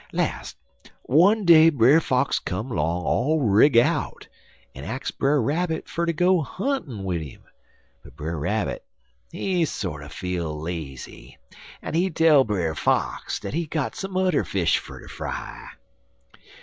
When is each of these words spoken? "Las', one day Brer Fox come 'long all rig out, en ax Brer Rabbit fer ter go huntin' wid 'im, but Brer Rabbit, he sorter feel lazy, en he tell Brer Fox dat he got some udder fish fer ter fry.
"Las', 0.11 0.55
one 1.03 1.45
day 1.45 1.69
Brer 1.69 1.99
Fox 2.01 2.39
come 2.39 2.71
'long 2.71 3.03
all 3.05 3.39
rig 3.39 3.77
out, 3.77 4.27
en 4.73 4.83
ax 4.83 5.11
Brer 5.11 5.39
Rabbit 5.39 5.87
fer 5.87 6.07
ter 6.07 6.11
go 6.11 6.41
huntin' 6.41 7.03
wid 7.03 7.21
'im, 7.21 7.43
but 8.01 8.15
Brer 8.15 8.39
Rabbit, 8.39 8.83
he 9.31 9.63
sorter 9.63 10.09
feel 10.09 10.59
lazy, 10.59 11.37
en 11.83 11.93
he 11.93 12.09
tell 12.09 12.43
Brer 12.43 12.73
Fox 12.73 13.39
dat 13.41 13.53
he 13.53 13.67
got 13.67 13.95
some 13.95 14.17
udder 14.17 14.43
fish 14.43 14.79
fer 14.79 15.01
ter 15.01 15.07
fry. 15.07 15.67